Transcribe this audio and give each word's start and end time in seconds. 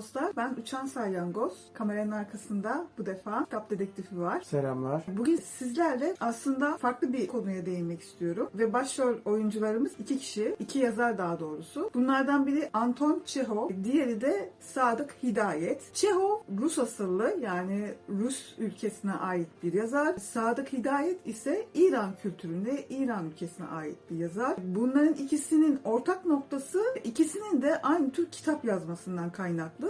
Dostlar. 0.00 0.36
Ben 0.36 0.54
Uçan 0.62 0.86
Salyangoz. 0.86 1.52
Kameranın 1.74 2.10
arkasında 2.10 2.86
bu 2.98 3.06
defa 3.06 3.44
kitap 3.44 3.70
dedektifi 3.70 4.20
var. 4.20 4.40
Selamlar. 4.40 5.02
Bugün 5.08 5.36
sizlerle 5.36 6.14
aslında 6.20 6.76
farklı 6.76 7.12
bir 7.12 7.26
konuya 7.26 7.66
değinmek 7.66 8.00
istiyorum. 8.00 8.50
Ve 8.54 8.72
başrol 8.72 9.14
oyuncularımız 9.24 9.92
iki 9.98 10.18
kişi, 10.18 10.56
iki 10.58 10.78
yazar 10.78 11.18
daha 11.18 11.40
doğrusu. 11.40 11.90
Bunlardan 11.94 12.46
biri 12.46 12.70
Anton 12.72 13.22
Çehov, 13.26 13.70
diğeri 13.84 14.20
de 14.20 14.50
Sadık 14.60 15.16
Hidayet. 15.22 15.94
Çehov 15.94 16.40
Rus 16.58 16.78
asıllı 16.78 17.36
yani 17.40 17.94
Rus 18.08 18.54
ülkesine 18.58 19.12
ait 19.12 19.48
bir 19.62 19.72
yazar. 19.72 20.16
Sadık 20.16 20.72
Hidayet 20.72 21.26
ise 21.26 21.66
İran 21.74 22.10
kültüründe 22.22 22.86
İran 22.90 23.26
ülkesine 23.26 23.66
ait 23.66 23.96
bir 24.10 24.16
yazar. 24.16 24.56
Bunların 24.64 25.14
ikisinin 25.14 25.80
ortak 25.84 26.26
noktası 26.26 26.82
ikisinin 27.04 27.62
de 27.62 27.82
aynı 27.82 28.10
tür 28.10 28.26
kitap 28.26 28.64
yazmasından 28.64 29.30
kaynaklı 29.32 29.89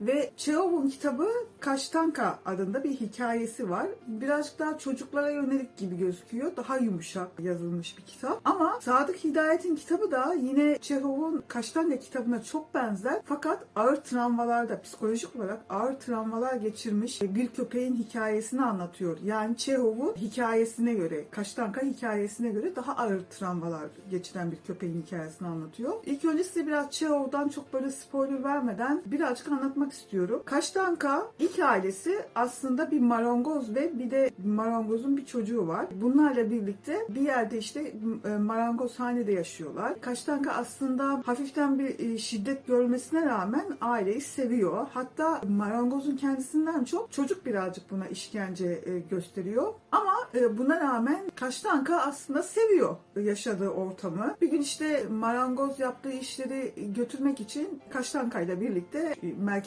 ve 0.00 0.30
Çehov'un 0.36 0.88
kitabı 0.88 1.28
Kaştanka 1.60 2.38
adında 2.46 2.84
bir 2.84 2.90
hikayesi 2.90 3.70
var. 3.70 3.86
Birazcık 4.06 4.58
daha 4.58 4.78
çocuklara 4.78 5.30
yönelik 5.30 5.76
gibi 5.76 5.98
gözüküyor. 5.98 6.56
Daha 6.56 6.76
yumuşak 6.76 7.28
yazılmış 7.42 7.98
bir 7.98 8.02
kitap. 8.02 8.40
Ama 8.44 8.78
Sadık 8.80 9.24
Hidayet'in 9.24 9.76
kitabı 9.76 10.10
da 10.10 10.34
yine 10.34 10.78
Çehov'un 10.78 11.44
Kaştanka 11.48 11.98
kitabına 11.98 12.42
çok 12.42 12.74
benzer. 12.74 13.20
Fakat 13.24 13.64
ağır 13.76 13.96
travmalarda, 13.96 14.80
psikolojik 14.82 15.36
olarak 15.36 15.60
ağır 15.70 15.94
travmalar 15.94 16.54
geçirmiş 16.54 17.22
bir 17.22 17.48
köpeğin 17.48 17.94
hikayesini 17.94 18.62
anlatıyor. 18.62 19.18
Yani 19.24 19.56
Çehov'un 19.56 20.14
hikayesine 20.16 20.94
göre, 20.94 21.24
Kaştanka 21.30 21.80
hikayesine 21.80 22.48
göre 22.48 22.76
daha 22.76 22.96
ağır 22.96 23.20
travmalar 23.20 23.86
geçiren 24.10 24.52
bir 24.52 24.56
köpeğin 24.66 25.02
hikayesini 25.02 25.48
anlatıyor. 25.48 25.94
İlk 26.06 26.24
önce 26.24 26.44
size 26.44 26.66
biraz 26.66 26.90
Çehov'dan 26.90 27.48
çok 27.48 27.72
böyle 27.72 27.90
spoiler 27.90 28.44
vermeden 28.44 29.02
birazcık 29.06 29.48
anlatmak 29.48 29.85
istiyorum. 29.92 30.42
Kaştanka 30.44 31.26
ilk 31.38 31.58
ailesi 31.58 32.24
aslında 32.34 32.90
bir 32.90 33.00
marangoz 33.00 33.74
ve 33.74 33.98
bir 33.98 34.10
de 34.10 34.30
marangozun 34.44 35.16
bir 35.16 35.26
çocuğu 35.26 35.68
var. 35.68 35.86
Bunlarla 36.00 36.50
birlikte 36.50 37.06
bir 37.08 37.20
yerde 37.20 37.58
işte 37.58 37.92
e, 38.24 38.36
marangozhanede 38.36 39.32
yaşıyorlar. 39.32 40.00
Kaştanka 40.00 40.52
aslında 40.52 41.22
hafiften 41.26 41.78
bir 41.78 41.98
e, 41.98 42.18
şiddet 42.18 42.66
görmesine 42.66 43.26
rağmen 43.26 43.64
aileyi 43.80 44.20
seviyor. 44.20 44.86
Hatta 44.92 45.40
marangozun 45.48 46.16
kendisinden 46.16 46.84
çok 46.84 47.12
çocuk 47.12 47.46
birazcık 47.46 47.90
buna 47.90 48.06
işkence 48.06 48.80
e, 48.86 48.98
gösteriyor. 48.98 49.74
Ama 49.92 50.12
buna 50.58 50.80
rağmen 50.80 51.30
Kaştanka 51.36 51.96
aslında 51.96 52.42
seviyor 52.42 52.96
yaşadığı 53.16 53.68
ortamı. 53.68 54.36
Bir 54.40 54.50
gün 54.50 54.60
işte 54.60 55.04
marangoz 55.10 55.80
yaptığı 55.80 56.12
işleri 56.12 56.72
götürmek 56.94 57.40
için 57.40 57.80
Kaştanka 57.90 58.40
ile 58.40 58.60
birlikte 58.60 59.14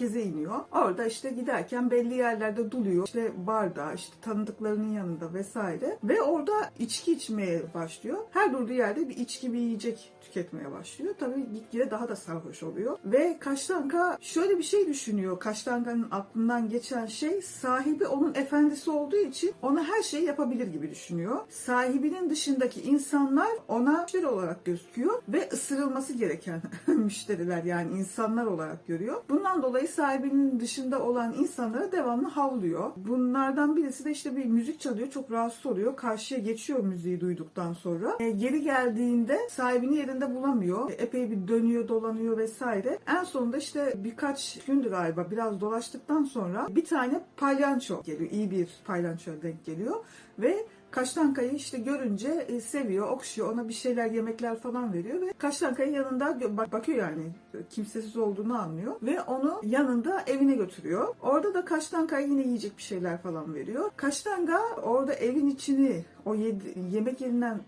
merkeze 0.10 0.22
iniyor. 0.22 0.60
Orada 0.72 1.06
işte 1.06 1.30
giderken 1.30 1.92
belli 1.92 2.14
yerlerde 2.14 2.72
duluyor. 2.72 3.06
İşte 3.06 3.48
barda, 3.48 3.94
işte 3.94 4.14
tanıdıklarının 4.22 4.94
yanında 4.94 5.34
vesaire. 5.34 5.98
Ve 6.04 6.22
orada 6.22 6.54
içki 6.80 7.12
içmeye 7.12 7.62
başlıyor. 7.74 8.18
Her 8.32 8.54
durduğu 8.54 8.74
yerde 8.74 9.10
bir 9.10 9.18
içki, 9.18 9.54
bir 9.54 9.60
yiyecek 9.60 10.12
tüketmeye 10.30 10.72
başlıyor. 10.72 11.16
Tabii 11.20 11.54
gitgide 11.54 11.92
daha 11.92 12.10
da 12.10 12.16
sarhoş 12.16 12.64
oluyor. 12.64 12.98
Ve 13.06 13.38
Kaştanka 13.40 14.18
şöyle 14.22 14.58
bir 14.58 14.64
şey 14.64 14.88
düşünüyor. 14.88 15.40
Kaştanka'nın 15.40 16.08
aklından 16.12 16.70
geçen 16.70 17.06
şey 17.06 17.42
sahibi 17.42 18.08
onun 18.08 18.36
efendisi 18.36 18.92
olduğu 18.92 19.18
için 19.18 19.54
ona 19.62 19.84
her 19.84 20.04
şeyi 20.04 20.26
yapabilir 20.26 20.68
gibi 20.68 20.92
düşünüyor. 20.92 21.38
Sahibinin 21.50 22.30
dışındaki 22.30 22.82
insanlar 22.82 23.50
ona 23.68 24.02
müşteri 24.02 24.28
olarak 24.28 24.66
gözüküyor 24.66 25.22
ve 25.30 25.50
ısırılması 25.54 26.14
gereken 26.14 26.62
müşteriler 26.88 27.64
yani 27.64 27.98
insanlar 28.00 28.46
olarak 28.46 28.88
görüyor. 28.88 29.24
Bundan 29.30 29.64
dolayı 29.64 29.88
sahibinin 29.88 30.60
dışında 30.60 31.04
olan 31.04 31.34
insanlara 31.34 31.92
devamlı 31.92 32.28
havlıyor. 32.28 32.92
Bunlardan 32.96 33.76
birisi 33.76 34.06
de 34.06 34.12
işte 34.12 34.36
bir 34.36 34.46
müzik 34.46 34.80
çalıyor. 34.80 35.10
Çok 35.10 35.32
rahatsız 35.32 35.66
oluyor. 35.66 35.96
Karşıya 35.96 36.40
geçiyor 36.40 36.80
müziği 36.80 37.22
duyduktan 37.22 37.74
sonra. 37.74 38.18
E, 38.20 38.30
geri 38.30 38.62
geldiğinde 38.62 39.40
sahibini 39.50 39.96
yerinde 40.20 40.36
bulamıyor. 40.36 40.90
E, 40.90 40.94
epey 40.94 41.32
bir 41.32 41.48
dönüyor, 41.48 41.88
dolanıyor 41.88 42.38
vesaire. 42.38 43.00
En 43.08 43.24
sonunda 43.24 43.58
işte 43.58 43.94
birkaç 43.98 44.60
gündü 44.68 44.90
galiba 44.90 45.32
biraz 45.32 45.62
dolaştıktan 45.62 46.24
sonra 46.24 46.68
bir 46.70 46.86
tane 46.86 47.22
palyanço 47.38 48.04
geliyor. 48.04 48.32
İyi 48.32 48.52
bir 48.52 48.70
palyanço 48.86 49.32
denk 49.42 49.66
geliyor. 49.66 49.96
Ve 50.40 50.66
Kaştanka'yı 50.92 51.52
işte 51.52 51.78
görünce 51.78 52.30
e, 52.30 52.62
seviyor, 52.62 53.10
okşuyor, 53.10 53.54
ona 53.54 53.68
bir 53.68 53.74
şeyler 53.74 54.12
yemekler 54.12 54.60
falan 54.60 54.94
veriyor 54.94 55.22
ve 55.22 55.34
Kaştanka'nın 55.38 55.92
yanında 55.92 56.40
bakıyor 56.72 56.98
yani 56.98 57.24
kimsesiz 57.70 58.18
olduğunu 58.18 58.60
anlıyor 58.60 58.96
ve 59.04 59.22
onu 59.22 59.62
yanında 59.64 60.24
evine 60.28 60.56
götürüyor. 60.56 61.16
Orada 61.22 61.54
da 61.54 61.66
Kaştanka'ya 61.66 62.28
yine 62.28 62.42
yiyecek 62.42 62.78
bir 62.78 62.84
şeyler 62.84 63.22
falan 63.22 63.54
veriyor. 63.54 63.92
Kaştanka 63.96 64.60
orada 64.84 65.14
evin 65.14 65.48
içini 65.48 66.06
o 66.26 66.36
yedi, 66.36 66.74
yemek 66.92 67.22
yerinden 67.22 67.62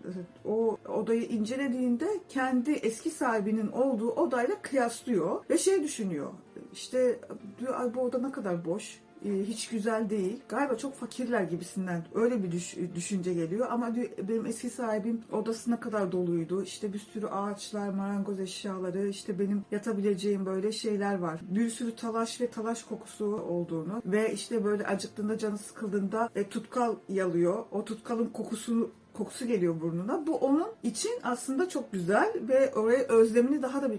o 0.44 0.76
odayı 0.88 1.22
incelediğinde 1.22 2.08
kendi 2.28 2.72
eski 2.72 3.10
sahibinin 3.10 3.68
olduğu 3.72 4.10
odayla 4.10 4.54
kıyaslıyor 4.62 5.44
ve 5.50 5.58
şey 5.58 5.82
düşünüyor. 5.82 6.30
İşte 6.72 7.18
diyor 7.58 7.94
bu 7.94 8.00
oda 8.00 8.18
ne 8.18 8.32
kadar 8.32 8.64
boş 8.64 9.01
hiç 9.24 9.68
güzel 9.68 10.10
değil. 10.10 10.40
Galiba 10.48 10.76
çok 10.76 10.94
fakirler 10.94 11.42
gibisinden 11.42 12.04
öyle 12.14 12.42
bir 12.42 12.52
düş, 12.52 12.76
düşünce 12.94 13.34
geliyor. 13.34 13.66
Ama 13.70 13.96
benim 14.28 14.46
eski 14.46 14.70
sahibim 14.70 15.20
odasına 15.32 15.80
kadar 15.80 16.12
doluydu. 16.12 16.62
İşte 16.62 16.92
bir 16.92 16.98
sürü 16.98 17.26
ağaçlar, 17.26 17.88
marangoz 17.88 18.40
eşyaları, 18.40 19.08
işte 19.08 19.38
benim 19.38 19.64
yatabileceğim 19.70 20.46
böyle 20.46 20.72
şeyler 20.72 21.18
var. 21.18 21.40
Bir 21.42 21.70
sürü 21.70 21.96
talaş 21.96 22.40
ve 22.40 22.50
talaş 22.50 22.82
kokusu 22.82 23.24
olduğunu 23.24 24.02
ve 24.06 24.32
işte 24.32 24.64
böyle 24.64 24.86
acıktığında 24.86 25.38
canı 25.38 25.58
sıkıldığında 25.58 26.30
e, 26.34 26.48
tutkal 26.48 26.96
yalıyor. 27.08 27.64
O 27.70 27.84
tutkalın 27.84 28.26
kokusunu 28.26 28.90
kokusu 29.14 29.46
geliyor 29.46 29.80
burnuna. 29.80 30.26
Bu 30.26 30.36
onun 30.36 30.68
için 30.82 31.12
aslında 31.22 31.68
çok 31.68 31.92
güzel 31.92 32.32
ve 32.48 32.74
oraya 32.74 33.02
özlemini 33.02 33.62
daha 33.62 33.82
da 33.82 33.90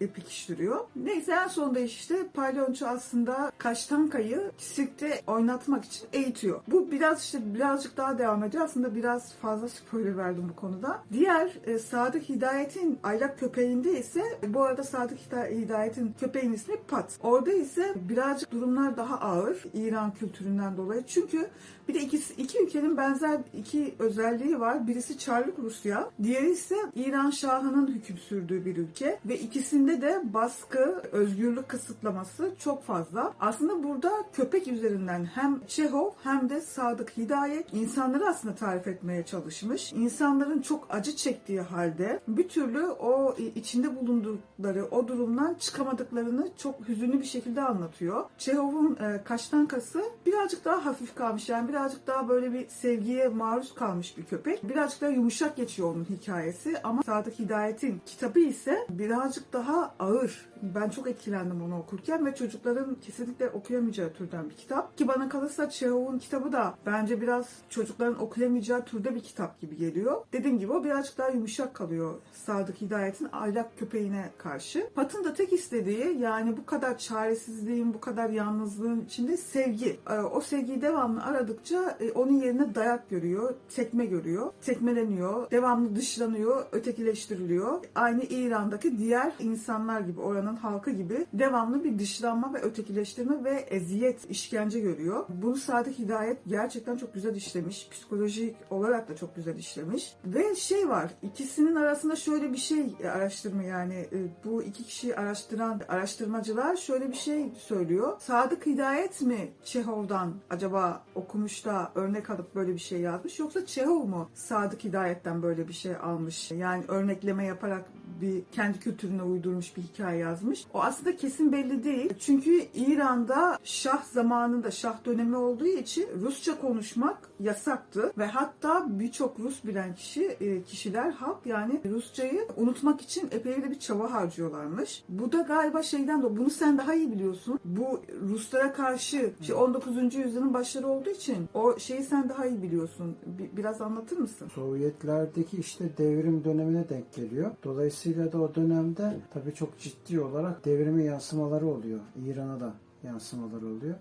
bir 0.00 0.08
pekiştiriyor. 0.08 0.80
Neyse 0.96 1.32
en 1.32 1.48
sonunda 1.48 1.80
işte 1.80 2.26
palyonçu 2.34 2.86
aslında 2.86 3.52
Kaştanka'yı 3.58 4.50
sirkte 4.58 5.20
oynatmak 5.26 5.84
için 5.84 6.08
eğitiyor. 6.12 6.60
Bu 6.68 6.90
biraz 6.90 7.24
işte 7.24 7.54
birazcık 7.54 7.96
daha 7.96 8.18
devam 8.18 8.44
ediyor. 8.44 8.64
Aslında 8.64 8.94
biraz 8.94 9.32
fazla 9.34 9.68
spoiler 9.68 10.16
verdim 10.16 10.46
bu 10.50 10.56
konuda. 10.56 11.02
Diğer 11.12 11.52
e, 11.66 11.78
Sadık 11.78 12.28
Hidayet'in 12.28 12.98
aylak 13.02 13.40
köpeğinde 13.40 13.98
ise 13.98 14.22
bu 14.48 14.62
arada 14.62 14.82
Sadık 14.82 15.18
Hidayet'in 15.50 16.14
köpeğin 16.20 16.52
ismi 16.52 16.76
Pat. 16.88 17.18
Orada 17.22 17.52
ise 17.52 17.94
birazcık 18.08 18.50
durumlar 18.52 18.96
daha 18.96 19.20
ağır 19.20 19.64
İran 19.74 20.14
kültüründen 20.14 20.76
dolayı. 20.76 21.02
Çünkü 21.06 21.48
Bir 21.88 21.94
de 21.94 22.00
ikisi, 22.00 22.34
iki 22.34 22.62
ülkenin 22.62 22.96
benzer 22.96 23.40
iki 23.54 23.94
özelliği 23.98 24.60
var. 24.60 24.86
Birisi 24.86 25.18
Çarlık 25.18 25.58
Rusya, 25.58 26.10
diğeri 26.22 26.50
ise 26.50 26.76
İran 26.94 27.30
Şahı'nın 27.30 27.86
hüküm 27.86 28.18
sürdüğü 28.18 28.64
bir 28.64 28.76
ülke 28.76 29.20
ve 29.26 29.38
ikisinde 29.38 30.02
de 30.02 30.22
baskı, 30.24 31.02
özgürlük 31.12 31.68
kısıtlaması 31.68 32.50
çok 32.58 32.84
fazla. 32.84 33.34
Aslında 33.40 33.84
burada 33.84 34.10
köpek 34.32 34.68
üzerinden 34.68 35.24
hem 35.24 35.60
Çehov 35.66 36.10
hem 36.22 36.50
de 36.50 36.60
Sadık 36.60 37.16
Hidayet 37.16 37.74
insanları 37.74 38.28
aslında 38.28 38.54
tarif 38.54 38.86
etmeye 38.86 39.22
çalışmış. 39.26 39.92
İnsanların 39.92 40.60
çok 40.60 40.86
acı 40.90 41.16
çektiği 41.16 41.60
halde 41.60 42.20
bir 42.28 42.48
türlü 42.48 42.86
o 42.86 43.36
içinde 43.54 43.96
bulundukları 43.96 44.84
o 44.90 45.08
durumdan 45.08 45.54
çıkamadıklarını 45.54 46.48
çok 46.58 46.88
hüzünlü 46.88 47.20
bir 47.20 47.24
şekilde 47.24 47.62
anlatıyor. 47.62 48.24
Çehov'un 48.38 48.96
e, 48.96 49.24
kaçtan 49.24 49.66
kası 49.66 50.02
birazcık 50.26 50.64
daha 50.64 50.86
hafif 50.86 51.14
kalmış. 51.14 51.48
Yani 51.48 51.68
birazcık 51.76 52.06
daha 52.06 52.28
böyle 52.28 52.52
bir 52.52 52.68
sevgiye 52.68 53.28
maruz 53.28 53.74
kalmış 53.74 54.18
bir 54.18 54.24
köpek. 54.24 54.68
Birazcık 54.68 55.00
daha 55.00 55.10
yumuşak 55.10 55.56
geçiyor 55.56 55.94
onun 55.94 56.04
hikayesi 56.04 56.82
ama 56.82 57.02
Sadık 57.02 57.38
Hidayet'in 57.38 58.00
kitabı 58.06 58.40
ise 58.40 58.86
birazcık 58.90 59.52
daha 59.52 59.94
ağır. 59.98 60.46
Ben 60.62 60.88
çok 60.88 61.08
etkilendim 61.08 61.62
onu 61.62 61.78
okurken 61.78 62.26
ve 62.26 62.34
çocukların 62.34 62.94
kesinlikle 62.94 63.50
okuyamayacağı 63.50 64.12
türden 64.12 64.50
bir 64.50 64.54
kitap. 64.54 64.98
Ki 64.98 65.08
bana 65.08 65.28
kalırsa 65.28 65.70
Çehov'un 65.70 66.18
kitabı 66.18 66.52
da 66.52 66.74
bence 66.86 67.20
biraz 67.20 67.48
çocukların 67.68 68.22
okuyamayacağı 68.22 68.84
türde 68.84 69.14
bir 69.14 69.20
kitap 69.20 69.60
gibi 69.60 69.76
geliyor. 69.76 70.24
Dediğim 70.32 70.58
gibi 70.58 70.72
o 70.72 70.84
birazcık 70.84 71.18
daha 71.18 71.28
yumuşak 71.28 71.74
kalıyor 71.74 72.14
Sadık 72.32 72.80
Hidayet'in 72.80 73.28
aylak 73.32 73.78
köpeğine 73.78 74.30
karşı. 74.38 74.90
Pat'ın 74.94 75.24
da 75.24 75.34
tek 75.34 75.52
istediği 75.52 76.18
yani 76.18 76.56
bu 76.56 76.66
kadar 76.66 76.98
çaresizliğin, 76.98 77.94
bu 77.94 78.00
kadar 78.00 78.30
yalnızlığın 78.30 79.00
içinde 79.00 79.36
sevgi. 79.36 80.00
Ee, 80.10 80.18
o 80.18 80.40
sevgiyi 80.40 80.82
devamlı 80.82 81.24
aradıkça 81.24 81.96
e, 82.00 82.12
onun 82.12 82.32
yerine 82.32 82.74
dayak 82.74 83.10
görüyor, 83.10 83.54
tekme 83.76 84.06
görüyor, 84.06 84.52
tekmeleniyor, 84.60 85.50
devamlı 85.50 85.96
dışlanıyor, 85.96 86.66
ötekileştiriliyor. 86.72 87.84
Aynı 87.94 88.22
İran'daki 88.22 88.98
diğer 88.98 89.32
insanlar 89.38 90.00
gibi, 90.00 90.20
oranın 90.20 90.45
halkı 90.54 90.90
gibi 90.90 91.26
devamlı 91.32 91.84
bir 91.84 91.98
dışlanma 91.98 92.54
ve 92.54 92.58
ötekileştirme 92.62 93.44
ve 93.44 93.50
eziyet, 93.50 94.30
işkence 94.30 94.80
görüyor. 94.80 95.24
Bunu 95.28 95.56
Sadık 95.56 95.98
Hidayet 95.98 96.38
gerçekten 96.46 96.96
çok 96.96 97.14
güzel 97.14 97.34
işlemiş. 97.34 97.88
Psikolojik 97.90 98.56
olarak 98.70 99.08
da 99.08 99.16
çok 99.16 99.36
güzel 99.36 99.56
işlemiş. 99.56 100.16
Ve 100.24 100.54
şey 100.54 100.88
var, 100.88 101.10
ikisinin 101.22 101.74
arasında 101.74 102.16
şöyle 102.16 102.52
bir 102.52 102.58
şey 102.58 102.94
araştırma 103.12 103.62
yani 103.62 103.94
e, 103.94 104.18
bu 104.44 104.62
iki 104.62 104.84
kişiyi 104.84 105.16
araştıran 105.16 105.80
araştırmacılar 105.88 106.76
şöyle 106.76 107.08
bir 107.08 107.16
şey 107.16 107.52
söylüyor. 107.58 108.16
Sadık 108.20 108.66
Hidayet 108.66 109.22
mi 109.22 109.52
Çehov'dan 109.64 110.34
acaba 110.50 111.02
okumuş 111.14 111.64
da 111.64 111.92
örnek 111.94 112.30
alıp 112.30 112.54
böyle 112.54 112.74
bir 112.74 112.78
şey 112.78 113.00
yazmış 113.00 113.38
yoksa 113.38 113.66
Çehov 113.66 114.04
mu 114.04 114.30
Sadık 114.34 114.84
Hidayet'ten 114.84 115.42
böyle 115.42 115.68
bir 115.68 115.72
şey 115.72 115.96
almış? 115.96 116.50
Yani 116.50 116.84
örnekleme 116.88 117.44
yaparak 117.44 117.84
bir 118.20 118.42
kendi 118.52 118.78
kültürüne 118.78 119.22
uydurmuş 119.22 119.76
bir 119.76 119.82
hikaye 119.82 120.18
yazmış. 120.18 120.64
O 120.74 120.82
aslında 120.82 121.16
kesin 121.16 121.52
belli 121.52 121.84
değil. 121.84 122.12
Çünkü 122.18 122.64
İran'da 122.74 123.58
Şah 123.64 124.04
zamanında 124.04 124.70
Şah 124.70 125.04
dönemi 125.04 125.36
olduğu 125.36 125.66
için 125.66 126.08
Rusça 126.20 126.60
konuşmak 126.60 127.18
yasaktı 127.40 128.12
ve 128.18 128.26
hatta 128.26 128.86
birçok 128.88 129.40
Rus 129.40 129.64
bilen 129.64 129.94
kişi 129.94 130.24
e, 130.24 130.62
kişiler 130.62 131.10
halk 131.10 131.46
yani 131.46 131.80
Rusçayı 131.90 132.48
unutmak 132.56 133.00
için 133.00 133.28
epey 133.30 133.62
de 133.62 133.70
bir 133.70 133.78
çaba 133.78 134.12
harcıyorlarmış. 134.12 135.04
Bu 135.08 135.32
da 135.32 135.42
galiba 135.42 135.82
şeyden 135.82 136.22
de 136.22 136.36
bunu 136.36 136.50
sen 136.50 136.78
daha 136.78 136.94
iyi 136.94 137.12
biliyorsun. 137.12 137.58
Bu 137.64 138.00
Ruslara 138.22 138.72
karşı 138.72 139.32
işte 139.40 139.54
19. 139.54 140.14
yüzyılın 140.14 140.54
başları 140.54 140.86
olduğu 140.86 141.10
için 141.10 141.48
o 141.54 141.78
şeyi 141.78 142.02
sen 142.02 142.28
daha 142.28 142.46
iyi 142.46 142.62
biliyorsun. 142.62 143.16
Bir, 143.26 143.56
biraz 143.56 143.80
anlatır 143.80 144.16
mısın? 144.16 144.48
Sovyetlerdeki 144.54 145.56
işte 145.56 145.84
devrim 145.98 146.44
dönemine 146.44 146.88
denk 146.88 147.14
geliyor. 147.14 147.50
Dolayısıyla 147.64 148.05
da 148.32 148.40
o 148.40 148.54
dönemde 148.54 149.16
tabii 149.34 149.54
çok 149.54 149.78
ciddi 149.78 150.20
olarak 150.20 150.64
devrime 150.64 151.04
yansımaları 151.04 151.66
oluyor. 151.66 152.00
İran'a 152.26 152.60
da 152.60 152.72
yansımaları 153.02 153.66
oluyor. 153.66 153.94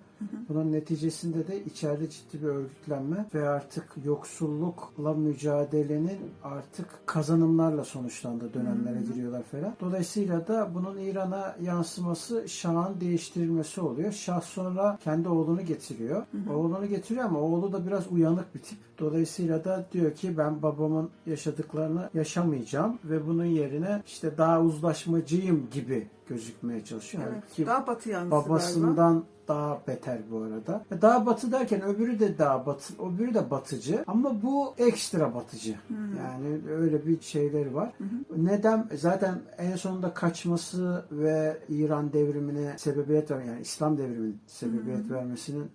Bunun 0.50 0.72
neticesinde 0.72 1.48
de 1.48 1.64
içeride 1.66 2.10
ciddi 2.10 2.42
bir 2.42 2.48
örgütlenme 2.48 3.26
ve 3.34 3.50
artık 3.50 3.84
yoksullukla 4.06 5.14
mücadelenin 5.14 6.20
artık 6.44 6.88
kazanımlarla 7.06 7.84
sonuçlandığı 7.84 8.54
dönemlere 8.54 9.02
giriyorlar 9.02 9.44
falan. 9.44 9.74
Dolayısıyla 9.82 10.48
da 10.48 10.70
bunun 10.74 10.98
İran'a 10.98 11.56
yansıması 11.62 12.50
Şah'ın 12.50 13.02
değiştirilmesi 13.02 13.82
oluyor. 13.82 14.12
Şah 14.12 14.42
sonra 14.42 14.98
kendi 15.04 15.30
oğlunu 15.30 15.62
getiriyor. 15.62 16.26
Oğlunu 16.54 16.86
getiriyor 16.86 17.26
ama 17.26 17.40
oğlu 17.40 17.74
da 17.74 17.88
biraz 17.88 18.12
uyanık 18.12 18.56
bir 18.56 18.60
tip. 18.60 18.78
Dolayısıyla 19.00 19.64
da 19.64 19.86
diyor 19.92 20.16
ki 20.16 20.38
ben 20.38 20.62
babamın 20.62 21.10
yaşadıklarını 21.26 22.10
yaşamayacağım 22.14 23.00
ve 23.04 23.28
bunun 23.28 23.46
yerine 23.46 24.04
işte 24.08 24.38
daha 24.38 24.62
uzlaşmacıyım 24.62 25.68
gibi 25.72 26.08
gözükmeye 26.28 26.86
çalışıyor. 26.86 27.24
Evet, 27.34 27.54
Ki 27.54 27.66
daha 27.66 27.88
batı 27.88 28.10
yanlısı 28.10 28.32
babasından 28.32 28.96
galiba. 28.96 29.35
Daha 29.48 29.82
beter 29.88 30.18
bu 30.32 30.38
arada. 30.42 30.84
E, 30.92 31.02
Daha 31.02 31.26
batı 31.26 31.52
derken 31.52 31.82
öbürü 31.82 32.20
de 32.20 32.38
daha 32.38 32.66
batı, 32.66 32.94
öbürü 33.04 33.34
de 33.34 33.52
batıcı 33.52 34.04
ama 34.08 34.42
bu 34.44 34.74
ekstra 34.78 35.36
batıcı. 35.36 35.76
Yani 36.18 36.60
öyle 36.72 37.06
bir 37.08 37.22
şeyleri 37.22 37.76
var. 37.76 37.94
Neden? 38.38 38.90
Zaten 38.96 39.42
en 39.58 39.76
sonunda 39.76 40.14
kaçması 40.14 41.06
ve 41.12 41.58
İran 41.70 42.14
devrimine 42.14 42.74
sebebiyet 42.78 43.32
ver 43.32 43.42
yani 43.44 43.62
İslam 43.62 43.98
devriminin 43.98 44.40
sebebiyet 44.48 45.12
vermesinin 45.12 45.72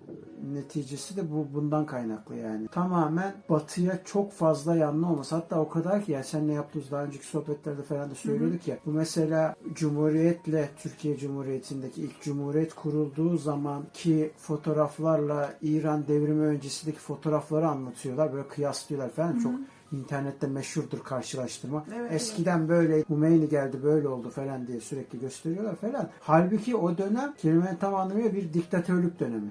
neticesi 0.53 1.17
de 1.17 1.31
bu 1.33 1.47
bundan 1.55 1.87
kaynaklı 1.87 2.35
yani. 2.37 2.69
Tamamen 2.69 3.35
batıya 3.51 3.99
çok 4.05 4.33
fazla 4.33 4.77
yanlı 4.77 5.07
olması. 5.07 5.35
Hatta 5.35 5.61
o 5.61 5.69
kadar 5.69 6.05
ki 6.05 6.13
yani 6.13 6.25
seninle 6.25 6.53
yaptığımız 6.53 6.91
daha 6.91 7.05
önceki 7.05 7.27
sohbetlerde 7.27 7.83
falan 7.83 8.11
da 8.11 8.15
söylüyorduk 8.15 8.69
ya. 8.69 8.79
Bu 8.87 8.91
mesela 8.91 9.55
Cumhuriyet'le 9.75 10.69
Türkiye 10.83 11.17
Cumhuriyeti'ndeki 11.17 12.03
ilk 12.03 12.21
Cumhuriyet 12.23 12.75
kurulduğu 12.75 13.37
zaman 13.39 13.60
ki 13.95 14.31
fotoğraflarla 14.37 15.55
İran 15.63 16.09
devrimi 16.09 16.47
öncesindeki 16.47 16.99
fotoğrafları 16.99 17.69
anlatıyorlar. 17.69 18.33
Böyle 18.33 18.49
kıyaslıyorlar 18.49 19.11
falan. 19.11 19.39
Çok 19.39 19.53
internette 19.93 20.47
meşhurdur 20.47 20.99
karşılaştırma. 21.05 21.85
Evet, 21.97 22.13
Eskiden 22.13 22.69
böyle 22.69 23.05
Hümeyni 23.11 23.49
geldi 23.49 23.83
böyle 23.83 24.09
oldu 24.09 24.31
falan 24.31 24.67
diye 24.67 24.81
sürekli 24.81 25.21
gösteriyorlar 25.21 25.77
falan. 25.77 26.09
Halbuki 26.21 26.77
o 26.77 26.99
dönem 26.99 27.35
kelimenin 27.39 27.77
tam 27.77 27.95
anlamıyla 27.95 28.35
bir 28.35 28.53
diktatörlük 28.53 29.21
dönemi. 29.21 29.51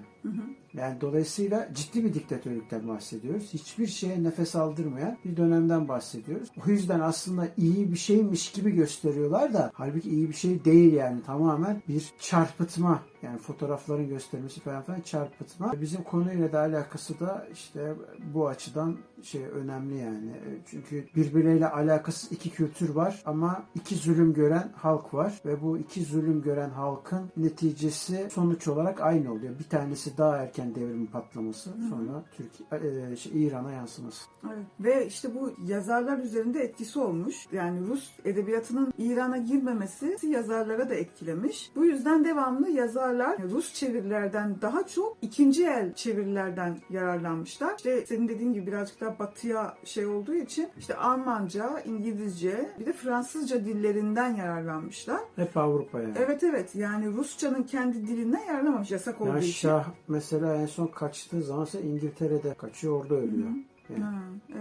Yani 0.73 1.01
dolayısıyla 1.01 1.69
ciddi 1.73 2.03
bir 2.03 2.13
diktatörlükten 2.13 2.87
bahsediyoruz. 2.87 3.53
Hiçbir 3.53 3.87
şeye 3.87 4.23
nefes 4.23 4.55
aldırmayan 4.55 5.17
bir 5.25 5.37
dönemden 5.37 5.87
bahsediyoruz. 5.87 6.49
O 6.67 6.69
yüzden 6.69 6.99
aslında 6.99 7.47
iyi 7.57 7.91
bir 7.91 7.97
şeymiş 7.97 8.51
gibi 8.51 8.71
gösteriyorlar 8.71 9.53
da 9.53 9.71
halbuki 9.73 10.09
iyi 10.09 10.29
bir 10.29 10.33
şey 10.33 10.65
değil 10.65 10.93
yani 10.93 11.23
tamamen 11.23 11.81
bir 11.87 12.11
çarpıtma. 12.19 13.03
Yani 13.21 13.37
fotoğrafların 13.37 14.07
göstermesi 14.07 14.59
falan 14.59 14.83
filan 14.83 15.01
çarpıtma. 15.01 15.81
Bizim 15.81 16.03
konuyla 16.03 16.51
da 16.51 16.59
alakası 16.59 17.19
da 17.19 17.47
işte 17.53 17.93
bu 18.33 18.47
açıdan 18.47 18.97
şey 19.23 19.41
önemli 19.45 19.97
yani. 19.97 20.31
Çünkü 20.65 21.05
birbirleriyle 21.15 21.69
alakasız 21.69 22.31
iki 22.31 22.49
kültür 22.49 22.89
var 22.89 23.21
ama 23.25 23.63
iki 23.75 23.95
zulüm 23.95 24.33
gören 24.33 24.71
halk 24.75 25.13
var 25.13 25.41
ve 25.45 25.61
bu 25.61 25.77
iki 25.77 26.03
zulüm 26.03 26.41
gören 26.41 26.69
halkın 26.69 27.31
neticesi 27.37 28.27
sonuç 28.31 28.67
olarak 28.67 29.01
aynı 29.01 29.33
oluyor. 29.33 29.59
Bir 29.59 29.69
tanesi 29.69 30.08
daha 30.17 30.37
erken 30.37 30.75
devrimin 30.75 31.05
patlaması 31.05 31.69
sonra 31.89 32.23
Türkiye 32.37 33.11
e, 33.11 33.15
şey, 33.15 33.47
İran'a 33.47 33.71
yansıması. 33.71 34.25
Evet. 34.45 34.65
Ve 34.79 35.07
işte 35.07 35.35
bu 35.35 35.51
yazarlar 35.65 36.17
üzerinde 36.17 36.59
etkisi 36.59 36.99
olmuş. 36.99 37.47
Yani 37.51 37.87
Rus 37.87 38.11
edebiyatının 38.25 38.93
İran'a 38.97 39.37
girmemesi 39.37 40.17
yazarlara 40.23 40.89
da 40.89 40.95
etkilemiş. 40.95 41.71
Bu 41.75 41.85
yüzden 41.85 42.25
devamlı 42.25 42.69
yazarlar 42.69 43.37
Rus 43.43 43.73
çevirilerden 43.73 44.55
daha 44.61 44.87
çok 44.87 45.17
ikinci 45.21 45.65
el 45.65 45.93
çevirilerden 45.93 46.77
yararlanmışlar. 46.89 47.75
İşte 47.77 48.05
senin 48.05 48.27
dediğin 48.27 48.53
gibi 48.53 48.67
birazcık 48.67 49.01
daha 49.01 49.19
batıya 49.19 49.77
şey 49.83 50.05
olduğu 50.05 50.33
için 50.33 50.69
işte 50.77 50.95
Almanca, 50.95 51.79
İngilizce 51.85 52.69
bir 52.79 52.85
de 52.85 52.93
Fransızca 52.93 53.65
dillerinden 53.65 54.35
yararlanmışlar. 54.35 55.19
Hep 55.35 55.57
Avrupa'ya. 55.57 56.09
Evet 56.17 56.43
evet 56.43 56.75
yani 56.75 57.07
Rusçanın 57.07 57.63
kendi 57.63 58.07
dilinden 58.07 58.45
yararlanmamış 58.45 58.91
yasak 58.91 59.21
olduğu 59.21 59.29
Yani 59.29 59.39
için. 59.39 59.69
Şah 59.69 59.85
mesela 60.09 60.55
en 60.55 60.65
son 60.65 60.87
kaçtığı 60.87 61.43
zaman 61.43 61.63
ise 61.63 61.81
İngiltere'de 61.81 62.53
kaçıyor 62.53 63.01
orada 63.01 63.15
ölüyor. 63.15 63.49
Yani. 63.89 64.03
Ha, 64.03 64.11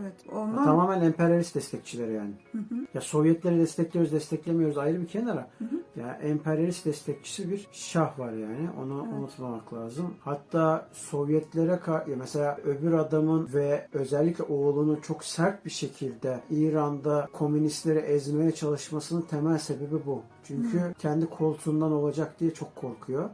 evet. 0.00 0.14
Ya 0.32 0.38
Ondan 0.38 0.64
Tamamen 0.64 1.00
emperyalist 1.00 1.54
destekçiler 1.54 2.08
yani. 2.08 2.32
Ya 2.94 3.00
Sovyetleri 3.00 3.58
destekliyoruz, 3.58 4.12
desteklemiyoruz 4.12 4.78
ayrı 4.78 5.00
bir 5.00 5.06
kenara. 5.06 5.50
Ya 5.96 6.18
emperyalist 6.22 6.86
destekçisi 6.86 7.50
bir 7.50 7.68
şah 7.72 8.18
var 8.18 8.32
yani. 8.32 8.70
Onu 8.82 9.02
unutmamak 9.02 9.74
lazım. 9.74 10.14
Hatta 10.20 10.88
Sovyetlere 10.92 11.80
ya 11.88 12.16
mesela 12.18 12.56
öbür 12.64 12.92
adamın 12.92 13.48
ve 13.54 13.88
özellikle 13.92 14.44
oğlunun 14.44 14.96
çok 14.96 15.24
sert 15.24 15.64
bir 15.64 15.70
şekilde 15.70 16.40
İran'da 16.50 17.28
komünistleri 17.32 17.98
ezmeye 17.98 18.52
çalışmasının 18.52 19.22
temel 19.22 19.58
sebebi 19.58 20.06
bu. 20.06 20.22
Çünkü 20.48 20.94
kendi 20.98 21.26
koltuğundan 21.26 21.92
olacak 21.92 22.40
diye 22.40 22.54
çok 22.54 22.76
korkuyor. 22.76 23.30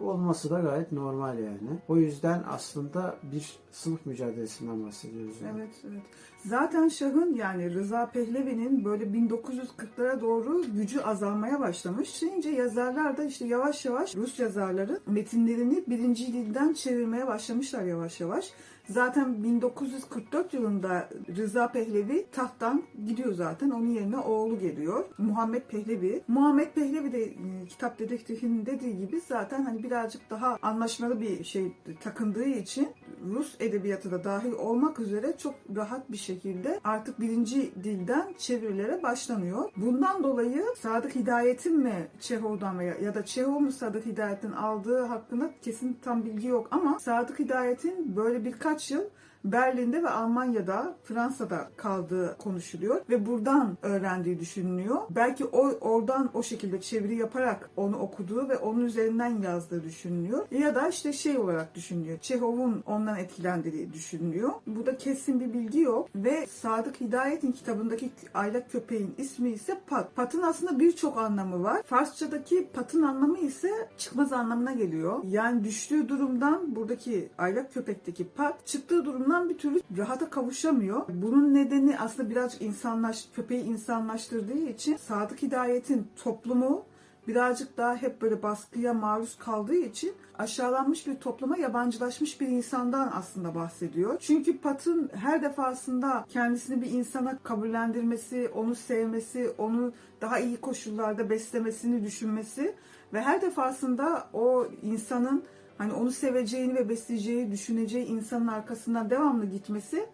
olması 0.00 0.50
da 0.50 0.60
gayet 0.60 0.92
normal 0.92 1.38
yani. 1.38 1.80
O 1.88 1.96
yüzden 1.96 2.42
aslında 2.48 3.16
bir 3.32 3.56
sınıf 3.70 4.06
mücadelesinden 4.06 4.84
bahsediyoruz. 4.84 5.36
Yani. 5.44 5.58
Evet, 5.58 5.74
evet. 5.90 6.02
Zaten 6.44 6.88
Şah'ın 6.88 7.34
yani 7.34 7.74
Rıza 7.74 8.10
Pehlevi'nin 8.10 8.84
böyle 8.84 9.04
1940'lara 9.04 10.20
doğru 10.20 10.62
gücü 10.76 11.00
azalmaya 11.00 11.60
başlamış. 11.60 12.08
Şimdi 12.08 12.48
yazarlar 12.48 13.16
da 13.16 13.24
işte 13.24 13.46
yavaş 13.46 13.84
yavaş 13.84 14.16
Rus 14.16 14.38
yazarların 14.38 15.00
metinlerini 15.06 15.84
birinci 15.86 16.32
dilden 16.32 16.72
çevirmeye 16.72 17.26
başlamışlar 17.26 17.82
yavaş 17.82 18.20
yavaş. 18.20 18.52
Zaten 18.88 19.44
1944 19.44 20.54
yılında 20.54 21.08
Rıza 21.36 21.72
Pehlevi 21.72 22.26
tahttan 22.32 22.82
gidiyor 23.06 23.32
zaten. 23.32 23.70
Onun 23.70 23.88
yerine 23.88 24.16
oğlu 24.16 24.58
geliyor. 24.58 25.04
Muhammed 25.18 25.62
Pehlevi. 25.62 26.22
Muhammed 26.28 26.72
Pehlevi 26.72 27.12
de 27.12 27.22
e, 27.22 27.34
kitap 27.68 27.98
dedektifinin 27.98 28.66
dediği 28.66 28.98
gibi 28.98 29.20
zaten 29.20 29.64
hani 29.64 29.82
birazcık 29.82 30.30
daha 30.30 30.58
anlaşmalı 30.62 31.20
bir 31.20 31.44
şey 31.44 31.72
takındığı 32.00 32.44
için 32.44 32.88
Rus 33.34 33.56
edebiyatı 33.60 34.10
da 34.10 34.24
dahil 34.24 34.52
olmak 34.52 35.00
üzere 35.00 35.34
çok 35.38 35.54
rahat 35.76 36.12
bir 36.12 36.16
şekilde 36.16 36.80
artık 36.84 37.20
birinci 37.20 37.72
dilden 37.84 38.34
çevirilere 38.38 39.02
başlanıyor. 39.02 39.70
Bundan 39.76 40.24
dolayı 40.24 40.64
Sadık 40.76 41.14
Hidayet'in 41.14 41.78
mi 41.78 42.08
Çehov'dan 42.20 42.78
veya 42.78 42.94
ya 42.94 43.14
da 43.14 43.24
Çehov 43.24 43.60
mu 43.60 43.72
Sadık 43.72 44.06
Hidayet'in 44.06 44.52
aldığı 44.52 45.02
hakkında 45.02 45.50
kesin 45.62 45.98
tam 46.02 46.24
bilgi 46.24 46.48
yok 46.48 46.68
ama 46.70 46.98
Sadık 46.98 47.38
Hidayet'in 47.38 48.16
böyle 48.16 48.44
birkaç 48.44 48.90
yıl 48.90 49.02
Berlin'de 49.44 50.02
ve 50.02 50.08
Almanya'da, 50.08 50.96
Fransa'da 51.04 51.70
kaldığı 51.76 52.36
konuşuluyor 52.38 53.00
ve 53.10 53.26
buradan 53.26 53.78
öğrendiği 53.82 54.40
düşünülüyor. 54.40 54.98
Belki 55.10 55.44
o 55.44 55.70
oradan 55.80 56.30
o 56.34 56.42
şekilde 56.42 56.80
çeviri 56.80 57.16
yaparak 57.16 57.70
onu 57.76 57.98
okuduğu 57.98 58.48
ve 58.48 58.56
onun 58.56 58.84
üzerinden 58.84 59.42
yazdığı 59.42 59.84
düşünülüyor. 59.84 60.46
Ya 60.50 60.74
da 60.74 60.88
işte 60.88 61.12
şey 61.12 61.38
olarak 61.38 61.74
düşünülüyor. 61.74 62.18
Çehov'un 62.18 62.82
ondan 62.86 63.18
etkilendiği 63.18 63.92
düşünülüyor. 63.92 64.50
Bu 64.66 64.86
da 64.86 64.96
kesin 64.96 65.40
bir 65.40 65.52
bilgi 65.52 65.80
yok 65.80 66.08
ve 66.14 66.46
Sadık 66.46 67.00
Hidayet'in 67.00 67.52
kitabındaki 67.52 68.10
aylak 68.34 68.72
köpeğin 68.72 69.14
ismi 69.18 69.50
ise 69.50 69.80
Pat. 69.86 70.16
Pat'ın 70.16 70.42
aslında 70.42 70.78
birçok 70.78 71.18
anlamı 71.18 71.62
var. 71.62 71.82
Farsçadaki 71.82 72.68
Pat'ın 72.74 73.02
anlamı 73.02 73.38
ise 73.38 73.88
çıkmaz 73.98 74.32
anlamına 74.32 74.72
geliyor. 74.72 75.24
Yani 75.24 75.64
düştüğü 75.64 76.08
durumdan 76.08 76.76
buradaki 76.76 77.28
aylak 77.38 77.74
köpekteki 77.74 78.28
Pat 78.28 78.66
çıktığı 78.66 79.04
durumdan 79.04 79.31
bir 79.48 79.58
türlü 79.58 79.80
rahata 79.96 80.30
kavuşamıyor. 80.30 81.02
Bunun 81.08 81.54
nedeni 81.54 81.98
aslında 81.98 82.30
birazcık 82.30 82.62
insanlaş, 82.62 83.28
köpeği 83.36 83.62
insanlaştırdığı 83.62 84.58
için 84.58 84.96
Sadık 84.96 85.42
Hidayet'in 85.42 86.06
toplumu 86.24 86.84
birazcık 87.28 87.76
daha 87.76 87.96
hep 87.96 88.22
böyle 88.22 88.42
baskıya 88.42 88.94
maruz 88.94 89.38
kaldığı 89.38 89.74
için 89.74 90.12
aşağılanmış 90.38 91.06
bir 91.06 91.14
topluma 91.14 91.56
yabancılaşmış 91.56 92.40
bir 92.40 92.48
insandan 92.48 93.12
aslında 93.14 93.54
bahsediyor. 93.54 94.16
Çünkü 94.20 94.58
Pat'ın 94.58 95.10
her 95.14 95.42
defasında 95.42 96.24
kendisini 96.28 96.82
bir 96.82 96.90
insana 96.90 97.38
kabullendirmesi, 97.38 98.50
onu 98.54 98.74
sevmesi, 98.74 99.50
onu 99.58 99.92
daha 100.20 100.38
iyi 100.38 100.56
koşullarda 100.56 101.30
beslemesini 101.30 102.04
düşünmesi 102.04 102.74
ve 103.12 103.20
her 103.20 103.42
defasında 103.42 104.28
o 104.32 104.66
insanın 104.82 105.44
hani 105.78 105.92
onu 105.92 106.10
seveceğini 106.10 106.74
ve 106.74 106.88
besleyeceği, 106.88 107.50
düşüneceği 107.50 108.06
insanın 108.06 108.46
arkasından 108.46 109.10
devamlı 109.10 109.46
gitmesi 109.46 110.06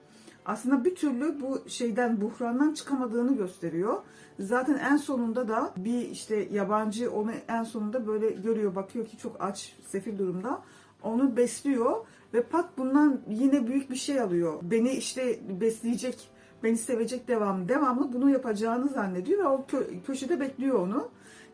aslında 0.48 0.84
bir 0.84 0.94
türlü 0.94 1.40
bu 1.40 1.68
şeyden 1.68 2.20
buhrandan 2.20 2.74
çıkamadığını 2.74 3.36
gösteriyor. 3.36 4.02
Zaten 4.40 4.78
en 4.78 4.96
sonunda 4.96 5.48
da 5.48 5.72
bir 5.76 6.08
işte 6.08 6.48
yabancı 6.52 7.12
onu 7.12 7.30
en 7.48 7.64
sonunda 7.64 8.06
böyle 8.06 8.30
görüyor, 8.30 8.74
bakıyor 8.74 9.06
ki 9.06 9.18
çok 9.18 9.36
aç, 9.40 9.76
sefil 9.86 10.18
durumda. 10.18 10.62
Onu 11.02 11.36
besliyor 11.36 12.06
ve 12.34 12.42
Pat 12.42 12.78
bundan 12.78 13.20
yine 13.28 13.66
büyük 13.66 13.90
bir 13.90 13.96
şey 13.96 14.20
alıyor. 14.20 14.58
Beni 14.62 14.90
işte 14.90 15.40
besleyecek, 15.60 16.28
beni 16.62 16.76
sevecek 16.76 17.28
devamlı, 17.28 17.68
devamlı 17.68 18.12
bunu 18.12 18.30
yapacağını 18.30 18.88
zannediyor 18.88 19.44
ve 19.44 19.48
o 19.48 19.66
kö- 19.68 20.02
köşede 20.02 20.40
bekliyor 20.40 20.78
onu. 20.78 21.08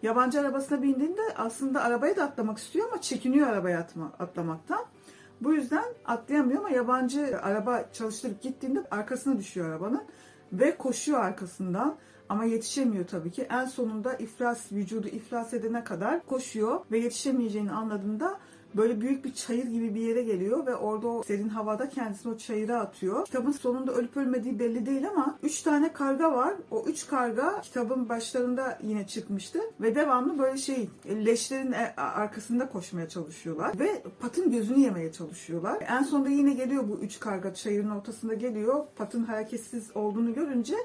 Yabancı 0.05 0.41
arabasına 0.41 0.83
bindiğinde 0.83 1.21
aslında 1.37 1.83
arabaya 1.83 2.17
da 2.17 2.25
atlamak 2.25 2.59
istiyor 2.59 2.89
ama 2.89 3.01
çekiniyor 3.01 3.49
arabaya 3.49 3.79
atma, 3.79 4.13
atlamaktan. 4.19 4.85
Bu 5.41 5.55
yüzden 5.55 5.85
atlayamıyor 6.05 6.61
ama 6.61 6.71
yabancı 6.71 7.41
araba 7.43 7.85
çalıştırıp 7.93 8.43
gittiğinde 8.43 8.85
arkasına 8.91 9.39
düşüyor 9.39 9.69
arabanın 9.69 10.03
ve 10.53 10.77
koşuyor 10.77 11.21
arkasından 11.21 11.97
ama 12.29 12.45
yetişemiyor 12.45 13.07
tabii 13.07 13.31
ki. 13.31 13.47
En 13.51 13.65
sonunda 13.65 14.15
iflas 14.15 14.73
vücudu 14.73 15.09
iflas 15.09 15.55
edene 15.55 15.85
kadar 15.85 16.27
koşuyor 16.27 16.81
ve 16.91 16.99
yetişemeyeceğini 16.99 17.73
anladığında 17.73 18.39
böyle 18.77 19.01
büyük 19.01 19.25
bir 19.25 19.35
çayır 19.35 19.65
gibi 19.65 19.95
bir 19.95 20.01
yere 20.01 20.23
geliyor 20.23 20.67
ve 20.67 20.77
orada 20.77 21.09
o 21.09 21.23
serin 21.23 21.49
havada 21.49 21.89
kendisini 21.89 22.33
o 22.33 22.39
çayıra 22.39 22.81
atıyor. 22.81 23.25
Kitabın 23.25 23.53
sonunda 23.53 23.93
ölüp 23.93 24.17
ölmediği 24.17 24.59
belli 24.59 24.87
değil 24.87 25.09
ama 25.09 25.39
3 25.43 25.63
tane 25.63 25.93
karga 25.93 26.33
var. 26.33 26.55
O 26.71 26.85
3 26.87 27.07
karga 27.07 27.61
kitabın 27.61 28.09
başlarında 28.09 28.79
yine 28.83 29.07
çıkmıştı 29.07 29.59
ve 29.81 29.95
devamlı 29.95 30.39
böyle 30.39 30.57
şey 30.57 30.89
leşlerin 31.07 31.73
e, 31.73 31.95
arkasında 31.97 32.69
koşmaya 32.69 33.09
çalışıyorlar 33.09 33.79
ve 33.79 34.03
patın 34.21 34.51
gözünü 34.51 34.79
yemeye 34.79 35.13
çalışıyorlar. 35.13 35.85
En 35.89 36.03
sonunda 36.03 36.29
yine 36.29 36.55
geliyor 36.55 36.89
bu 36.89 36.99
3 36.99 37.21
karga 37.21 37.55
çayırın 37.55 37.91
ortasında 37.91 38.35
geliyor. 38.35 38.87
Patın 38.97 39.25
hareketsiz 39.25 39.97
olduğunu 39.97 40.35
görünce 40.35 40.77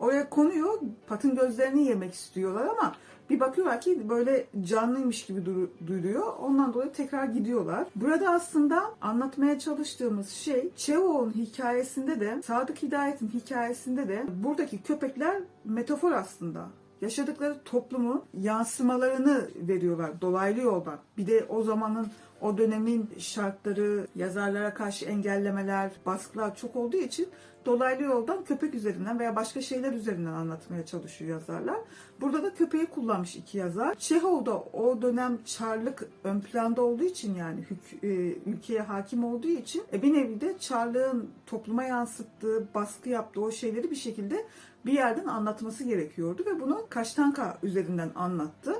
oraya 0.00 0.30
konuyor. 0.30 0.80
Patın 1.06 1.36
gözlerini 1.36 1.84
yemek 1.84 2.14
istiyorlar 2.14 2.66
ama 2.66 2.94
bir 3.30 3.40
bakıyorlar 3.40 3.80
ki 3.80 4.08
böyle 4.08 4.46
canlıymış 4.60 5.26
gibi 5.26 5.44
duyuluyor. 5.86 6.36
Ondan 6.40 6.74
dolayı 6.74 6.92
tekrar 6.92 7.24
gidiyorlar. 7.24 7.86
Burada 7.96 8.30
aslında 8.30 8.82
anlatmaya 9.00 9.58
çalıştığımız 9.58 10.30
şey 10.30 10.70
Çehov'un 10.76 11.30
hikayesinde 11.30 12.20
de 12.20 12.42
Sadık 12.42 12.82
Hidayet'in 12.82 13.28
hikayesinde 13.28 14.08
de 14.08 14.26
buradaki 14.44 14.82
köpekler 14.82 15.42
metafor 15.64 16.12
aslında 16.12 16.68
yaşadıkları 17.00 17.56
toplumun 17.64 18.24
yansımalarını 18.40 19.48
veriyorlar 19.56 20.20
dolaylı 20.20 20.60
yoldan. 20.60 20.98
Bir 21.18 21.26
de 21.26 21.46
o 21.48 21.62
zamanın 21.62 22.06
o 22.40 22.58
dönemin 22.58 23.10
şartları, 23.18 24.06
yazarlara 24.16 24.74
karşı 24.74 25.04
engellemeler, 25.04 25.90
baskılar 26.06 26.56
çok 26.56 26.76
olduğu 26.76 26.96
için 26.96 27.28
dolaylı 27.66 28.02
yoldan 28.02 28.44
köpek 28.44 28.74
üzerinden 28.74 29.18
veya 29.18 29.36
başka 29.36 29.62
şeyler 29.62 29.92
üzerinden 29.92 30.32
anlatmaya 30.32 30.86
çalışıyor 30.86 31.30
yazarlar. 31.30 31.76
Burada 32.20 32.42
da 32.42 32.54
köpeği 32.54 32.86
kullanmış 32.86 33.36
iki 33.36 33.58
yazar. 33.58 33.94
Çehov 33.94 34.46
da 34.46 34.58
o 34.58 35.02
dönem 35.02 35.38
çarlık 35.44 36.08
ön 36.24 36.40
planda 36.40 36.82
olduğu 36.82 37.04
için 37.04 37.34
yani 37.34 37.60
e, 38.02 38.08
ülkeye 38.46 38.80
hakim 38.80 39.24
olduğu 39.24 39.48
için 39.48 39.82
e, 39.92 40.02
bir 40.02 40.12
nevi 40.12 40.40
de 40.40 40.58
çarlığın 40.58 41.30
topluma 41.46 41.84
yansıttığı, 41.84 42.66
baskı 42.74 43.08
yaptığı 43.08 43.40
o 43.40 43.50
şeyleri 43.50 43.90
bir 43.90 43.96
şekilde 43.96 44.46
bir 44.86 44.92
yerden 44.92 45.26
anlatması 45.26 45.84
gerekiyordu 45.84 46.42
ve 46.46 46.60
bunu 46.60 46.86
Kaştanka 46.90 47.58
üzerinden 47.62 48.10
anlattı. 48.14 48.74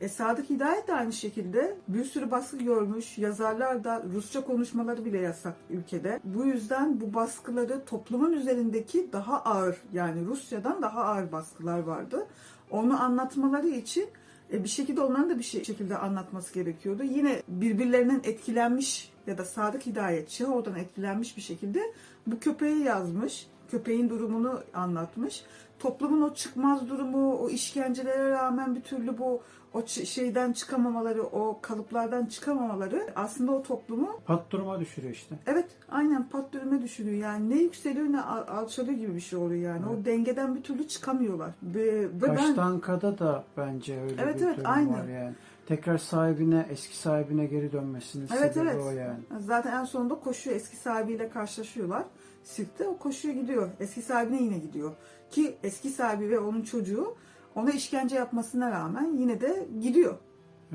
E, 0.00 0.08
Sadık 0.08 0.50
Hidayet 0.50 0.88
de 0.88 0.94
aynı 0.94 1.12
şekilde 1.12 1.76
bir 1.88 2.04
sürü 2.04 2.30
baskı 2.30 2.58
görmüş. 2.58 3.18
Yazarlar 3.18 3.84
da 3.84 4.02
Rusça 4.14 4.44
konuşmaları 4.44 5.04
bile 5.04 5.18
yasak 5.18 5.54
ülkede. 5.70 6.20
Bu 6.24 6.44
yüzden 6.44 7.00
bu 7.00 7.14
baskıları 7.14 7.84
toplumun 7.84 8.32
üzerindeki 8.32 9.12
daha 9.12 9.42
ağır 9.42 9.76
yani 9.92 10.26
Rusya'dan 10.26 10.82
daha 10.82 11.04
ağır 11.04 11.32
baskılar 11.32 11.78
vardı. 11.78 12.26
Onu 12.70 13.02
anlatmaları 13.02 13.68
için 13.68 14.08
e, 14.52 14.64
bir 14.64 14.68
şekilde 14.68 15.00
onların 15.00 15.30
da 15.30 15.38
bir 15.38 15.44
şey, 15.44 15.64
şekilde 15.64 15.96
anlatması 15.98 16.54
gerekiyordu. 16.54 17.02
Yine 17.02 17.42
birbirlerinden 17.48 18.20
etkilenmiş 18.24 19.12
ya 19.26 19.38
da 19.38 19.44
Sadık 19.44 19.86
Hidayet 19.86 20.28
Çehov'dan 20.28 20.74
etkilenmiş 20.74 21.36
bir 21.36 21.42
şekilde 21.42 21.80
bu 22.26 22.38
köpeği 22.38 22.82
yazmış. 22.82 23.46
Köpeğin 23.72 24.08
durumunu 24.10 24.60
anlatmış. 24.74 25.44
Toplumun 25.78 26.22
o 26.22 26.34
çıkmaz 26.34 26.88
durumu, 26.88 27.34
o 27.34 27.48
işkencelere 27.48 28.30
rağmen 28.30 28.74
bir 28.74 28.80
türlü 28.80 29.18
bu 29.18 29.42
o 29.74 29.86
şeyden 29.86 30.52
çıkamamaları, 30.52 31.22
o 31.22 31.58
kalıplardan 31.62 32.26
çıkamamaları 32.26 33.06
aslında 33.16 33.52
o 33.52 33.62
toplumu 33.62 34.20
pat 34.26 34.50
duruma 34.50 34.80
düşürüyor 34.80 35.14
işte. 35.14 35.34
Evet, 35.46 35.66
aynen 35.90 36.28
pat 36.28 36.52
duruma 36.52 36.82
düşürüyor. 36.82 37.16
Yani 37.16 37.50
ne 37.50 37.58
yükseliyor 37.58 38.06
ne 38.06 38.20
alçalıyor 38.22 38.98
gibi 38.98 39.14
bir 39.14 39.20
şey 39.20 39.38
oluyor 39.38 39.62
yani. 39.62 39.82
Evet. 39.88 39.98
O 40.02 40.04
dengeden 40.04 40.54
bir 40.54 40.62
türlü 40.62 40.88
çıkamıyorlar. 40.88 41.50
Ve, 41.62 42.02
ve 42.02 42.28
Baştanka'da 42.28 43.10
ben... 43.10 43.18
da 43.18 43.44
bence 43.56 44.00
öyle 44.00 44.22
evet, 44.22 44.40
bir 44.40 44.46
evet, 44.46 44.56
durum 44.56 44.70
aynen. 44.70 44.92
var 44.92 45.08
yani. 45.08 45.34
Tekrar 45.66 45.98
sahibine, 45.98 46.66
eski 46.70 46.96
sahibine 46.96 47.46
geri 47.46 47.72
dönmesinin 47.72 48.28
evet, 48.38 48.54
sebebi 48.54 48.70
evet. 48.70 48.82
o 48.82 48.90
yani. 48.90 49.18
Zaten 49.38 49.80
en 49.80 49.84
sonunda 49.84 50.14
koşuyor, 50.14 50.56
eski 50.56 50.76
sahibiyle 50.76 51.28
karşılaşıyorlar. 51.28 52.04
Sirkte 52.44 52.88
o 52.88 52.98
koşuyor 52.98 53.34
gidiyor. 53.34 53.70
Eski 53.80 54.02
sahibine 54.02 54.42
yine 54.42 54.58
gidiyor. 54.58 54.92
Ki 55.30 55.56
eski 55.62 55.90
sahibi 55.90 56.30
ve 56.30 56.38
onun 56.38 56.62
çocuğu 56.62 57.14
ona 57.54 57.70
işkence 57.70 58.16
yapmasına 58.16 58.70
rağmen 58.70 59.16
yine 59.16 59.40
de 59.40 59.66
gidiyor. 59.80 60.18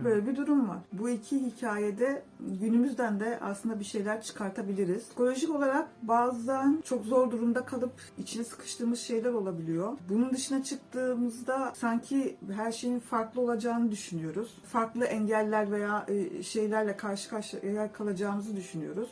Böyle 0.04 0.28
bir 0.28 0.36
durum 0.36 0.70
var. 0.70 0.78
Bu 0.94 1.10
iki 1.10 1.46
hikayede 1.46 2.24
günümüzden 2.40 3.20
de 3.20 3.40
aslında 3.42 3.80
bir 3.80 3.86
şeyler 3.86 4.22
çıkartabiliriz. 4.22 5.04
Psikolojik 5.04 5.50
olarak 5.50 5.88
bazen 6.02 6.82
çok 6.86 7.06
zor 7.06 7.32
durumda 7.32 7.66
kalıp 7.66 7.94
içine 8.18 8.44
sıkıştığımız 8.44 9.00
şeyler 9.00 9.34
olabiliyor. 9.34 9.98
Bunun 10.10 10.32
dışına 10.32 10.64
çıktığımızda 10.64 11.74
sanki 11.76 12.38
her 12.52 12.72
şeyin 12.72 13.00
farklı 13.00 13.42
olacağını 13.42 13.92
düşünüyoruz. 13.92 14.58
Farklı 14.64 15.06
engeller 15.06 15.72
veya 15.72 16.06
e, 16.08 16.44
şeylerle 16.44 16.98
karşı 16.98 17.30
karşıya 17.30 17.92
kalacağımızı 17.94 18.56
düşünüyoruz. 18.56 19.10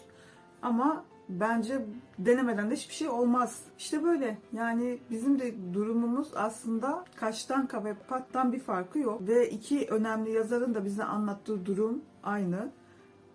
Ama 0.62 1.06
bence 1.30 1.86
denemeden 2.20 2.72
de 2.72 2.76
hiçbir 2.76 2.94
şey 2.94 3.10
olmaz. 3.10 3.62
İşte 3.78 4.04
böyle. 4.04 4.38
Yani 4.54 5.00
bizim 5.10 5.40
de 5.40 5.74
durumumuz 5.74 6.28
aslında 6.36 7.06
kaçtan 7.16 7.70
ve 7.84 7.94
pattan 7.94 8.54
bir 8.54 8.60
farkı 8.60 9.00
yok. 9.00 9.28
Ve 9.28 9.50
iki 9.50 9.88
önemli 9.90 10.32
yazarın 10.32 10.76
da 10.76 10.86
bize 10.86 11.04
anlattığı 11.04 11.66
durum 11.66 12.02
aynı. 12.24 12.72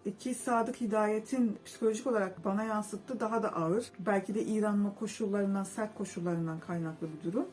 İki 0.05 0.35
Sadık 0.35 0.81
Hidayet'in 0.81 1.59
psikolojik 1.65 2.07
olarak 2.07 2.45
bana 2.45 2.65
yansıttığı 2.65 3.21
daha 3.21 3.43
da 3.43 3.53
ağır. 3.53 3.93
Belki 3.99 4.35
de 4.35 4.43
İran'ın 4.43 4.91
koşullarından, 4.91 5.65
sert 5.65 5.95
koşullarından 5.95 6.61
kaynaklı 6.61 7.09
bir 7.13 7.33
durum. 7.33 7.47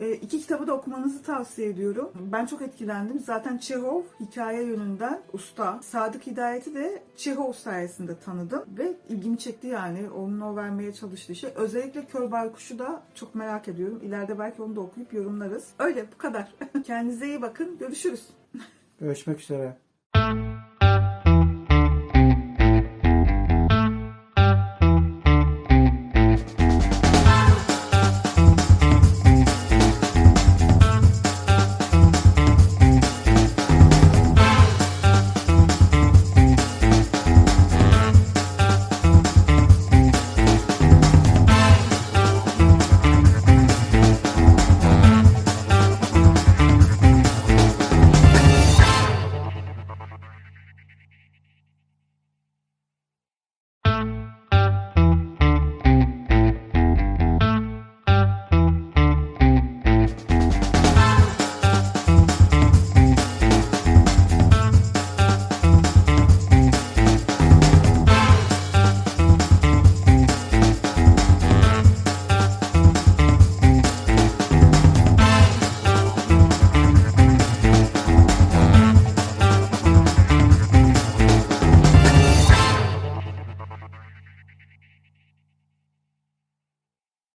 E, 0.00 0.12
iki 0.12 0.40
kitabı 0.40 0.66
da 0.66 0.74
okumanızı 0.74 1.22
tavsiye 1.22 1.68
ediyorum. 1.68 2.12
Ben 2.32 2.46
çok 2.46 2.62
etkilendim. 2.62 3.20
Zaten 3.20 3.58
Çehov 3.58 4.02
hikaye 4.20 4.62
yönünden 4.62 5.20
usta. 5.32 5.80
Sadık 5.82 6.26
Hidayet'i 6.26 6.74
de 6.74 7.02
Çehov 7.16 7.52
sayesinde 7.52 8.18
tanıdım 8.18 8.64
ve 8.78 8.96
ilgimi 9.08 9.38
çekti 9.38 9.66
yani. 9.66 10.10
Onun 10.10 10.40
o 10.40 10.56
vermeye 10.56 10.92
çalıştığı 10.92 11.34
şey. 11.34 11.50
Özellikle 11.54 12.04
Kör 12.04 12.30
Baykuş'u 12.30 12.78
da 12.78 13.02
çok 13.14 13.34
merak 13.34 13.68
ediyorum. 13.68 14.00
İleride 14.02 14.38
belki 14.38 14.62
onu 14.62 14.76
da 14.76 14.80
okuyup 14.80 15.12
yorumlarız. 15.12 15.68
Öyle 15.78 16.06
bu 16.14 16.18
kadar. 16.18 16.52
Kendinize 16.84 17.26
iyi 17.26 17.42
bakın. 17.42 17.78
Görüşürüz. 17.78 18.26
Görüşmek 19.00 19.40
üzere. 19.40 19.85